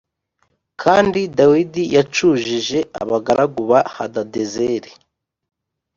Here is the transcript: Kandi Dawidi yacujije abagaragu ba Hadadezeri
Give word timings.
Kandi 0.81 1.19
Dawidi 1.37 1.83
yacujije 1.95 2.79
abagaragu 3.01 3.61
ba 3.69 3.79
Hadadezeri 3.95 4.91